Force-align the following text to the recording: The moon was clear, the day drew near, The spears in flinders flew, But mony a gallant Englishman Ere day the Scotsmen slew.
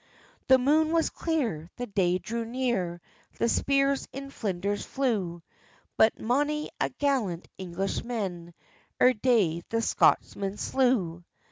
The 0.47 0.57
moon 0.57 0.91
was 0.91 1.11
clear, 1.11 1.69
the 1.75 1.85
day 1.85 2.17
drew 2.17 2.43
near, 2.43 3.01
The 3.37 3.47
spears 3.47 4.07
in 4.11 4.31
flinders 4.31 4.83
flew, 4.83 5.43
But 5.95 6.19
mony 6.19 6.71
a 6.79 6.89
gallant 6.89 7.47
Englishman 7.59 8.55
Ere 8.99 9.13
day 9.13 9.61
the 9.69 9.83
Scotsmen 9.83 10.57
slew. 10.57 11.23